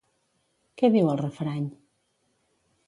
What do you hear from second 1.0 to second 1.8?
el refrany?